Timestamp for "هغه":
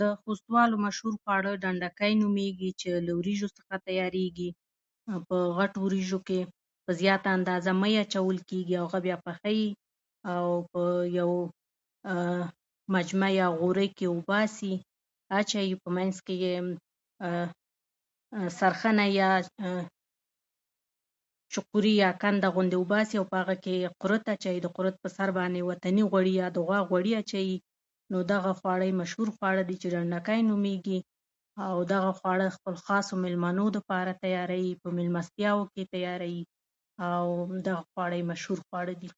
8.88-8.98, 23.42-23.56